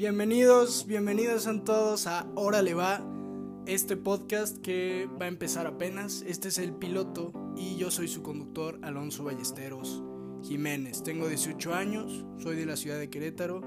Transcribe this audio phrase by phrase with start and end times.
[0.00, 3.04] Bienvenidos, bienvenidos a todos a Órale va,
[3.66, 6.24] este podcast que va a empezar apenas.
[6.26, 10.02] Este es el piloto y yo soy su conductor Alonso Ballesteros
[10.42, 11.02] Jiménez.
[11.02, 13.60] Tengo 18 años, soy de la ciudad de Querétaro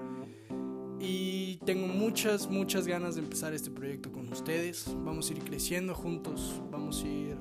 [0.99, 4.88] y tengo muchas, muchas ganas de empezar este proyecto con ustedes.
[5.05, 7.38] Vamos a ir creciendo juntos, vamos a ir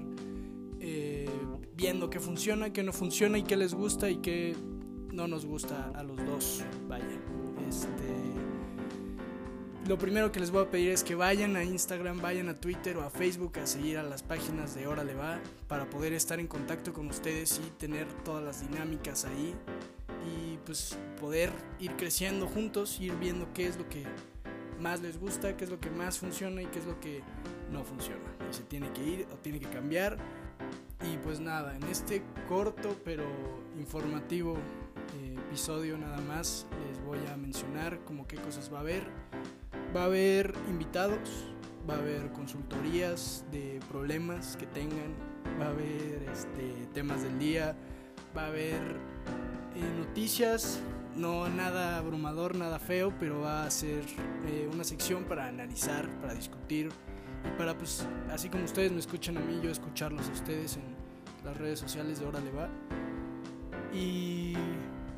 [0.81, 1.31] eh,
[1.75, 4.55] viendo qué funciona, qué no funciona y qué les gusta y qué
[5.11, 6.63] no nos gusta a los dos.
[6.89, 7.07] Vaya,
[7.67, 8.12] este
[9.87, 12.97] lo primero que les voy a pedir es que vayan a Instagram, vayan a Twitter
[12.97, 16.47] o a Facebook a seguir a las páginas de Órale Va para poder estar en
[16.47, 19.55] contacto con ustedes y tener todas las dinámicas ahí
[20.25, 21.51] y pues poder
[21.81, 24.05] ir creciendo juntos, ir viendo qué es lo que
[24.79, 27.23] más les gusta, qué es lo que más funciona y qué es lo que
[27.73, 28.23] no funciona.
[28.49, 30.17] Y se tiene que ir o tiene que cambiar.
[31.03, 33.25] Y pues nada, en este corto pero
[33.77, 34.57] informativo
[35.21, 39.03] eh, episodio nada más les voy a mencionar como qué cosas va a haber
[39.95, 41.53] Va a haber invitados,
[41.89, 45.15] va a haber consultorías de problemas que tengan,
[45.61, 47.77] va a haber este, temas del día,
[48.37, 48.81] va a haber
[49.75, 50.81] eh, noticias,
[51.17, 54.05] no nada abrumador, nada feo, pero va a ser
[54.47, 56.89] eh, una sección para analizar, para discutir
[57.45, 61.03] y para, pues, así como ustedes me escuchan a mí, yo escucharlos a ustedes en
[61.45, 62.69] las redes sociales de Órale Va.
[63.93, 64.55] Y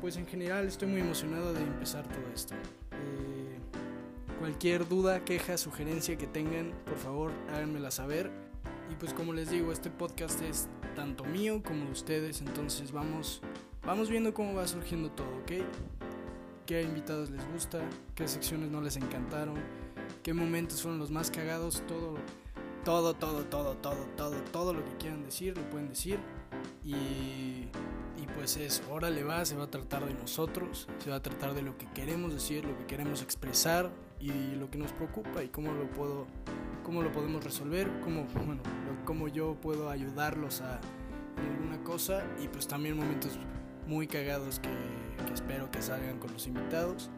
[0.01, 2.55] pues en general estoy muy emocionado de empezar todo esto.
[4.45, 8.29] Cualquier duda, queja, sugerencia que tengan, por favor, háganmela saber.
[8.91, 13.41] Y pues como les digo, este podcast es tanto mío como de ustedes, entonces vamos,
[13.83, 15.65] vamos viendo cómo va surgiendo todo, ¿ok?
[16.67, 17.79] ¿Qué invitados les gusta?
[18.13, 19.55] ¿Qué secciones no les encantaron?
[20.21, 21.81] ¿Qué momentos fueron los más cagados?
[21.87, 22.13] Todo,
[22.83, 26.19] todo, todo, todo, todo, todo, todo lo que quieran decir, lo pueden decir.
[26.83, 27.67] Y
[28.17, 31.53] y pues es, órale va, se va a tratar de nosotros, se va a tratar
[31.53, 35.49] de lo que queremos decir, lo que queremos expresar y lo que nos preocupa y
[35.49, 36.27] cómo lo puedo,
[36.83, 38.61] cómo lo podemos resolver, cómo, bueno,
[39.05, 40.79] cómo yo puedo ayudarlos a
[41.37, 43.37] alguna cosa y pues también momentos
[43.87, 44.69] muy cagados que,
[45.25, 47.09] que espero que salgan con los invitados.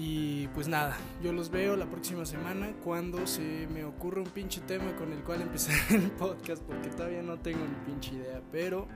[0.00, 4.60] Y pues nada, yo los veo la próxima semana cuando se me ocurra un pinche
[4.60, 8.86] tema con el cual empezar el podcast, porque todavía no tengo ni pinche idea, pero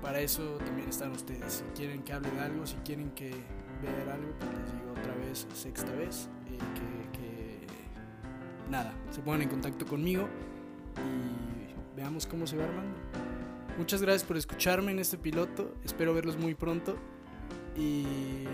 [0.00, 1.52] para eso también están ustedes.
[1.52, 3.30] Si quieren que hable de algo, si quieren que
[3.80, 7.66] ver algo, pues les digo otra vez, sexta vez, eh, que, que,
[8.70, 10.28] nada, se pongan en contacto conmigo
[10.96, 12.98] y veamos cómo se va armando.
[13.78, 16.96] Muchas gracias por escucharme en este piloto, espero verlos muy pronto
[17.76, 18.44] y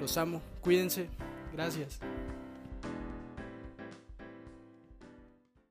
[0.00, 1.08] los amo, cuídense,
[1.52, 2.00] gracias.